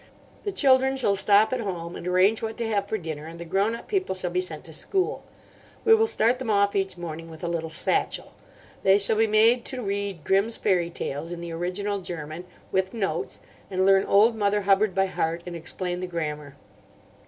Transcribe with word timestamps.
The 0.45 0.51
children 0.51 0.95
shall 0.95 1.15
stop 1.15 1.53
at 1.53 1.59
home 1.61 1.95
and 1.95 2.07
arrange 2.07 2.41
what 2.41 2.57
to 2.57 2.67
have 2.67 2.87
for 2.87 2.97
dinner, 2.97 3.27
and 3.27 3.39
the 3.39 3.45
grown 3.45 3.75
up 3.75 3.87
people 3.87 4.15
shall 4.15 4.31
be 4.31 4.41
sent 4.41 4.63
to 4.63 4.73
school. 4.73 5.23
We 5.85 5.93
will 5.93 6.07
start 6.07 6.39
them 6.39 6.49
off 6.49 6.75
each 6.75 6.97
morning 6.97 7.29
with 7.29 7.43
a 7.43 7.47
little 7.47 7.69
satchel. 7.69 8.33
They 8.81 8.97
shall 8.97 9.17
be 9.17 9.27
made 9.27 9.63
to 9.65 9.83
read 9.83 10.23
'Grimm's 10.23 10.57
Fairy 10.57 10.89
Tales' 10.89 11.31
in 11.31 11.39
the 11.39 11.51
original 11.51 11.99
German, 11.99 12.45
with 12.71 12.95
notes; 12.95 13.41
and 13.69 13.85
learn 13.85 14.03
'Old 14.05 14.35
Mother 14.35 14.61
Hubbard' 14.61 14.95
by 14.95 15.05
heart 15.05 15.43
and 15.45 15.55
explain 15.55 15.99
the 15.99 16.07
grammar." 16.07 16.55